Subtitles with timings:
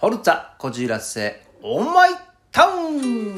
[0.00, 2.12] ホルツァこじらせオーマイ
[2.50, 3.36] タウン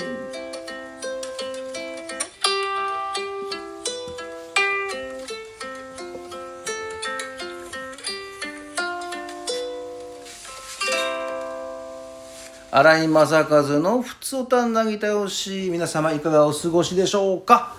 [12.71, 17.75] 荒井正和のふつおたなぎたよし皆様いかがお過ごしでしょうか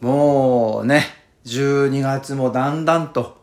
[0.00, 1.02] もうね
[1.46, 3.37] 12月もだんだんと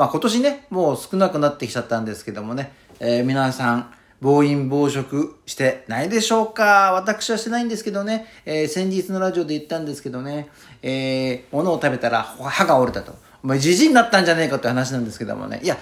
[0.00, 3.92] まあ今年ねもう少なくなってきちゃったんですけどもね、えー皆さん
[4.22, 6.92] 暴飲暴食してないでしょうか？
[6.92, 10.48] 私はしてないんですけどね、えー先日のラジオで言ったんですけどね、
[10.80, 13.14] えー物を食べたら歯が折れたと。
[13.44, 15.60] お前じじになったんじゃねえかって話なんですけどもね。
[15.62, 15.76] いや、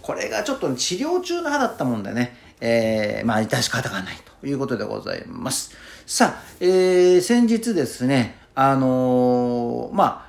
[0.00, 5.76] これがちょっと治療中の歯だったもんでね、えーまあ、致し方がないということでございます。
[6.06, 10.25] さあ、えー先日ですね、あのーまあ、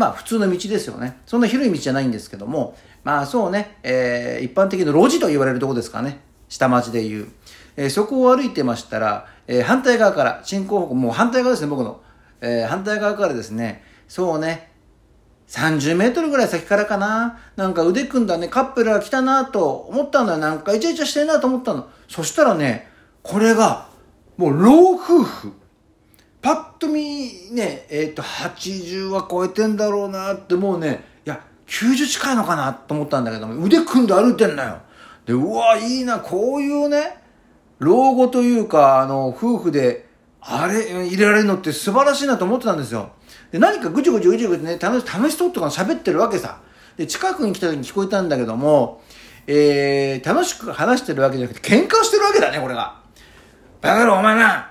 [0.00, 1.20] まあ普通の道ですよね。
[1.26, 6.20] そんな広い道じゃないんですけども、まあそうね、えー一般的な路地と言われるとこですかね。
[6.48, 7.28] 下町でいう。
[7.76, 12.00] えーそこを歩いてましたら、えー反対側から、進行方向、もう反対側ですね、僕の。
[12.40, 14.72] えー反対側からですね、そうね、
[15.48, 17.38] 30メートルぐらい先からかな。
[17.56, 20.38] なんか腕組んだね、カップルが来たなと思ったのよ。
[20.38, 21.88] なんかイチャイチャしてんなと思ったの。
[22.08, 22.88] そしたらね、
[23.22, 23.88] これが、
[24.38, 25.52] もう老夫婦。
[26.42, 34.78] パッと見ね、えっ、と、80は超えてんだろうなって、もうね、いや、90近いのかなと思ったんだけども、腕組んで歩いてんのよ。
[35.26, 37.18] で、うわ、いいな、こういうね、
[37.78, 40.08] 老後というか、あの、夫婦で、
[40.40, 43.10] あれ、入れられるのって素晴らしいなと思ってたんですよ。
[43.52, 46.60] で、何かぐちぐちぐちぐちね、楽し、楽しそうとか喋ってるわけさ。
[46.96, 49.02] で、近くに来た時に聞こえたんだけども、
[49.46, 53.00] えー、楽しく話してるわけじゃなくて、喧嘩してるわけだね、これが。
[53.80, 54.69] バカ野郎、お前な、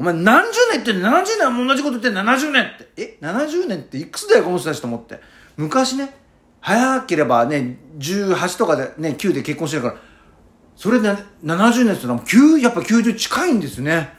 [0.00, 2.88] お前何十年って70年も同じこと言ってん70年って。
[2.96, 5.20] え ?70 年っていくつだよ、この人たちと思って。
[5.58, 6.16] 昔ね、
[6.62, 9.96] 早ければね、18とかでね、9で結婚してるから、
[10.74, 11.10] それで
[11.44, 14.14] 70年ってのは9、やっぱ90近いんですね。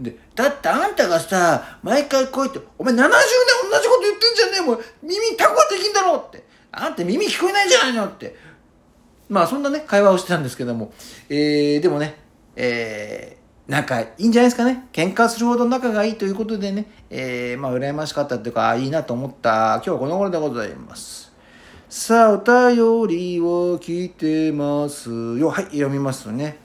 [0.00, 6.42] で、だってあんたがさ、毎回こう言って、お前70年同じこと言ってんじゃねえもう耳タコができんだろって。
[6.72, 8.34] あんた耳聞こえないじゃないのって。
[9.28, 10.92] まあそんなね、会話をしてたんですけども。
[11.28, 12.16] えー、でもね、
[12.56, 13.39] えー、
[13.70, 14.88] 仲いいんじゃないですかね。
[14.92, 21.32] 喧嘩するほど仲がいいということでね、えー、まあ羨ましかったっていうか、いいなと思った、今日はこの頃でございます。
[21.88, 25.08] さあ、お便りを聞いてます
[25.38, 25.50] よ。
[25.50, 26.58] はい、読みますね。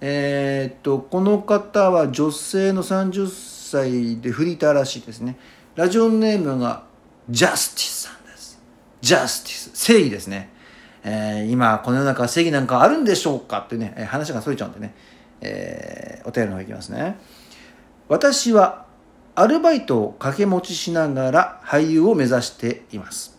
[0.00, 5.38] えーっと、この方は女性の30歳でフリーターらしいですね。
[5.74, 6.84] ラジオネームが
[7.28, 8.58] ジャスティスさんです。
[9.02, 9.70] ジャスティス。
[9.74, 10.48] 正義ですね。
[11.04, 14.94] えー今、この世の中正義なんかあるんでしょうかってね、話がそれちゃうんでね、
[15.40, 17.18] えーお便りの方いきますね。
[18.08, 18.86] 私は
[19.36, 23.38] アルバイトを掛け持ちしながら俳優を目指しています。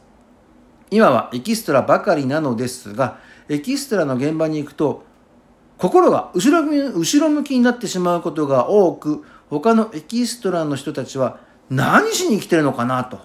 [0.90, 3.20] 今はエキストラばかりなのですが、
[3.50, 5.04] エキストラの現場に行くと、
[5.78, 13.20] 心が後ろ後ろ向きになってしまうことが多く、他のエキストラの人たちは何しに来てるのかなと。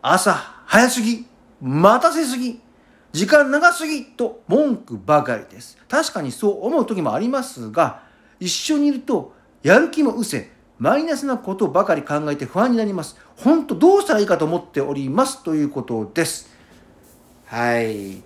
[0.00, 0.32] 朝
[0.66, 1.26] 早すぎ、
[1.60, 2.60] 待たせすぎ、
[3.12, 5.78] 時間長すぎと文句ばかりです。
[5.88, 8.02] 確かにそう思う時もありますが、
[8.38, 9.32] 一緒にいると
[9.62, 13.16] やる気も失せ、マイナスなことばかり考えて不安になります。
[13.36, 16.50] 本当どうしたらいいかと思っておりますということです。
[17.46, 18.22] はい。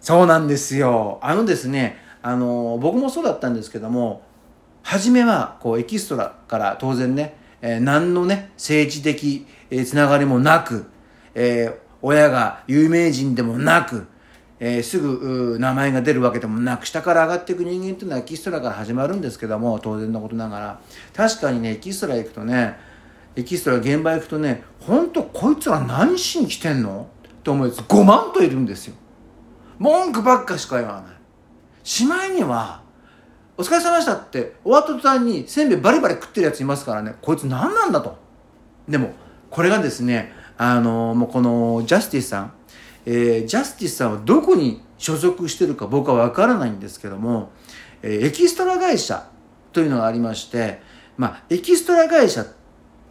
[0.00, 1.18] そうなんですよ。
[1.22, 4.22] あのですね、あの、僕もそうだったんですけども、
[4.82, 10.86] 初めは、こう、エキストラから当然ね、えー何のね、政治的、えーつながりもなく、
[11.34, 14.06] えー親が有名人でもなく、
[14.58, 20.80] えーすぐ名前が出るわけでもなく、下から上がっていく人間っていうのはエキストラから始まるんですけども、当然のことながら。
[21.14, 22.76] 確かにね、エキストラ行くとね、
[23.34, 27.08] エキストラ現場行くとね、本当こいつら何しに来てんの？
[27.42, 28.94] と思うやつ5万といるんですよ。
[29.78, 31.14] 文句ばっかしか言わない。
[31.82, 32.82] しまいには、
[33.56, 38.16] お疲れ様でしたって終わった途端にせんべいバリバリ食ってるやついますからね、こいつ何なんだと。
[38.88, 39.12] でも、
[39.50, 42.52] これがですね、あのもうこのジャスティスさん、
[43.06, 47.50] えージャスティスさんはどこに所属してるか僕は分からないんですけども、
[48.02, 49.28] えーエキストラ会社
[49.72, 50.80] というのがありまして、
[51.16, 52.44] まあ、エキストラ会社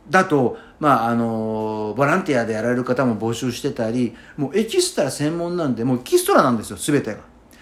[0.09, 7.19] だと、まあ、あのボランティアでやられる方も募集してたり、もうエキストラ専門なんで、もうエキストラなんですよ、すべてが。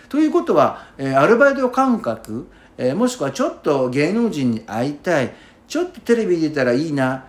[0.08, 5.34] ということは、えーアルバイト感覚、えーもしくはちょっと芸能人に会いたい、
[5.68, 7.26] ちょっとテレビ出たらいいな、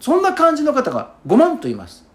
[0.00, 2.06] そんな感じの方が5万と言います。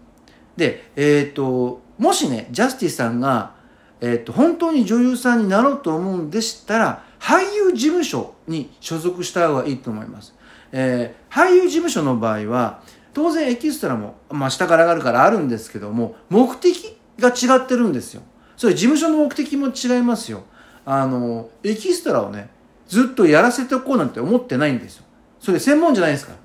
[0.56, 3.54] で、えっ、と、もしね、ジャスティさんが、
[4.00, 10.34] えっ、と、本当に女優さんになろうと思うんでしたら、俳優事務所に所属した方がいいと思います。
[10.72, 12.82] えー俳優事務所の場合は、
[13.14, 18.22] 当然エキストラも、まあ、下から上がるからあるんですけども、目的が違ってるんですよ。
[18.56, 20.44] それ事務所の目的も違いますよ。
[20.84, 22.50] あの、エキストラをね、
[22.86, 25.04] ずっとやらせておこうなんて思ってないんですよ。
[25.40, 26.38] それ専門じゃないですから。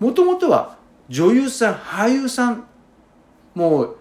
[0.00, 0.76] もともとは
[1.08, 2.64] 女優さん、俳優さん、
[3.54, 3.96] もう、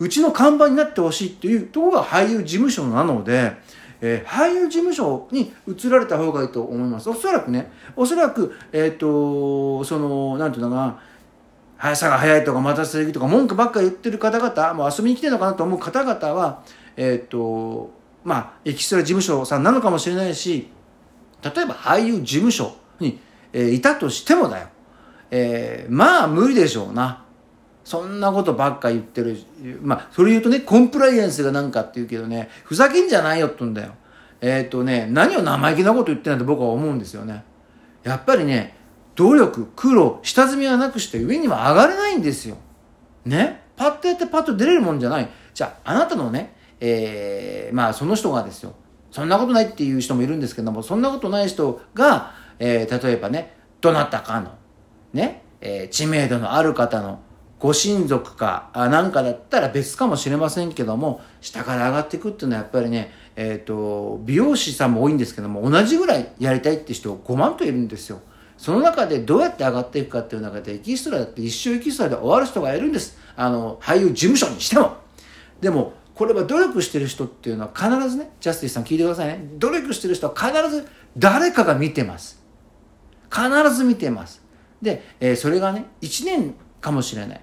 [0.00, 3.52] うちの看板になってほしいっていうところが俳優事務所なので、
[4.00, 7.08] えー、俳優事務所に移られた方がいいと思います。
[7.08, 11.00] おそらくね、おそらく、えっ、ー、と、その、なんていうのかな、
[11.76, 16.62] 速さが速いとか待たせるとか文句ばっか言ってる方々、もう遊びに来てるのかなと思う方々は、
[16.96, 17.90] えっ、ー、と、
[18.24, 20.68] まあ、エキストラ事務所さんなのかもしれないし、
[21.42, 23.18] 例えば俳優事務所に、
[23.52, 24.68] えー、いたとしてもだよ。
[25.34, 27.24] えー、まあ無理でしょうな。
[27.84, 29.38] そんなことばっか言ってる。
[29.80, 33.94] まあ、それ言うとね、コンプライアンスがなんかって言うけどね、ふざけんじゃないよって言うんだよ。
[34.40, 37.44] えっ、ー、とね、何を生意気なこと言ってないと僕は思うんですよね。
[38.04, 38.76] やっぱりね、
[39.16, 42.56] 努力、苦労、下積みはなくして上には上がれないんですよ。
[43.24, 43.62] ね？
[43.76, 45.28] パッとやってパッと出れるもんじゃない。
[45.54, 48.74] じゃあ、あなたのね、えー、まあその人がですよ。
[49.10, 54.52] そんなことないっていう人もいるんですけども、そんなことない人が、えー、例えばね、どなたかの、
[55.12, 57.20] ね、えー、知名度のある方の
[57.58, 68.20] ご親族か、あなんかだったら別かもしれませんけども、下から上がっていくっていうのはやっぱりね、えっ、ー、と、美容師さんも多いんですけども、同じぐらいやりたいって人5万といるんですよ。
[68.58, 73.16] その中でどうやって上がっていくかっていう中で、エキストラだって一生エキストラで終わる人がいるんです。
[73.36, 74.96] あの、俳優事務所にしても。
[75.60, 79.48] でも、これは努力してる人っていうのは必ずね、ジャスティスさん聞いてくださいね。
[79.58, 80.86] 努力してる人は必ず
[81.16, 82.42] 誰かが見てます。
[83.30, 84.41] 必ず見てます。
[84.82, 87.40] で、えー、それがね、1年かもしれない。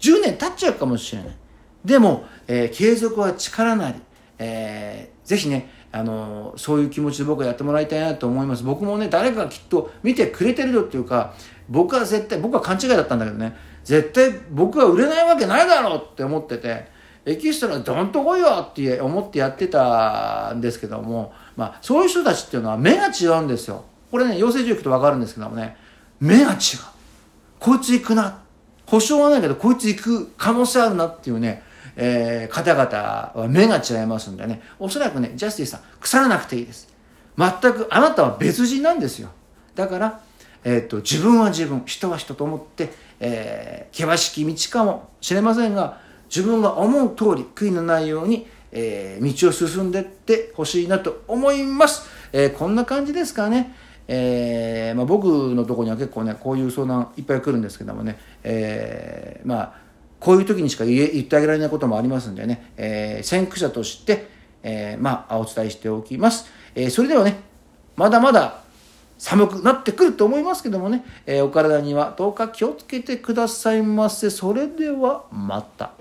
[0.00, 1.36] 10年経っちゃうかもしれない。
[1.84, 4.00] でも、えー、継続は力なり、
[4.38, 8.62] えー、ぜひね、あのー、そういう気持ちで僕はやってもらいたいなと思います。
[8.62, 11.34] 僕もね、誰かがきっと見てくれてるよっていうか、
[11.68, 16.86] 僕は絶対、僕は勘違いだったんだけどね、絶対僕は売れないわけないだろうって思ってて、
[17.24, 23.84] エキストラどんと来いよって思ってやってたんですけども、まあ、そういう人たちっていうのは目が違うんですよ。
[24.10, 25.76] これね、養成所行くとわかるんですけどもね、
[26.20, 26.58] 目が違う。
[27.58, 28.40] こいつ行くな。
[28.86, 31.62] 保証はないけど、こいつ行く可能性あるなっていうね、
[31.96, 36.88] えー、方々は目が違いますんでね、おそらくね、ジャスティスさん、腐らなくていいです。
[37.36, 39.30] 全く、あなたは別人なんですよ。
[39.74, 40.20] だから、
[40.64, 52.08] えっ、ー、と、自分は自分、人は人と思って、えー、険しき道かもしれませんが、自分が思う通り、悔いのないように、えー、道を進んでってほしいなと思います。
[52.32, 53.74] えー、こんな感じですかね。
[54.08, 59.74] えーまあ、僕のとこには結構ねこういう相談いっぱい来るんですけどもね、えー、まあ
[60.18, 64.26] こういう時にしか言ってあげられないこともありますんでね、えー、先駆者として、
[64.64, 67.38] え、まあお伝えしておきます、え、それではね
[67.94, 68.62] まだまだ
[69.18, 75.92] 寒くなってくると思いますけどもね、え、お体にはどうか気をつけてくださいませそれではまた。